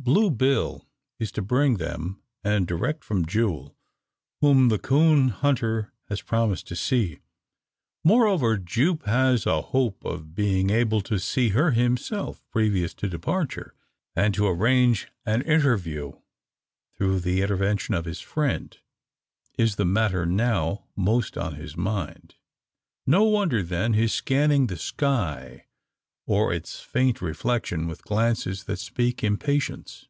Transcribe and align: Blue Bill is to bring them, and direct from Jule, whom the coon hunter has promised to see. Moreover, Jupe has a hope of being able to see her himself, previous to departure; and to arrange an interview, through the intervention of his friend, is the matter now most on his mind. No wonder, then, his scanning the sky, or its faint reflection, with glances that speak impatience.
Blue 0.00 0.30
Bill 0.30 0.86
is 1.18 1.32
to 1.32 1.42
bring 1.42 1.76
them, 1.76 2.22
and 2.44 2.66
direct 2.68 3.02
from 3.02 3.26
Jule, 3.26 3.76
whom 4.40 4.68
the 4.68 4.78
coon 4.78 5.28
hunter 5.30 5.92
has 6.08 6.22
promised 6.22 6.68
to 6.68 6.76
see. 6.76 7.18
Moreover, 8.04 8.56
Jupe 8.56 9.04
has 9.06 9.44
a 9.44 9.60
hope 9.60 10.02
of 10.04 10.36
being 10.36 10.70
able 10.70 11.00
to 11.02 11.18
see 11.18 11.48
her 11.48 11.72
himself, 11.72 12.48
previous 12.52 12.94
to 12.94 13.08
departure; 13.08 13.74
and 14.14 14.32
to 14.34 14.46
arrange 14.46 15.08
an 15.26 15.42
interview, 15.42 16.12
through 16.96 17.18
the 17.20 17.42
intervention 17.42 17.92
of 17.94 18.04
his 18.06 18.20
friend, 18.20 18.78
is 19.58 19.76
the 19.76 19.84
matter 19.84 20.24
now 20.24 20.86
most 20.94 21.36
on 21.36 21.56
his 21.56 21.76
mind. 21.76 22.36
No 23.04 23.24
wonder, 23.24 23.64
then, 23.64 23.94
his 23.94 24.14
scanning 24.14 24.68
the 24.68 24.78
sky, 24.78 25.64
or 26.30 26.52
its 26.52 26.80
faint 26.80 27.22
reflection, 27.22 27.86
with 27.88 28.04
glances 28.04 28.64
that 28.64 28.76
speak 28.78 29.24
impatience. 29.24 30.04